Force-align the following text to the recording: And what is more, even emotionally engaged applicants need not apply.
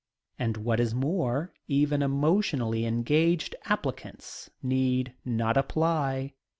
And 0.39 0.57
what 0.57 0.79
is 0.79 0.95
more, 0.95 1.53
even 1.67 2.01
emotionally 2.01 2.87
engaged 2.87 3.55
applicants 3.65 4.49
need 4.63 5.13
not 5.23 5.57
apply. 5.57 6.33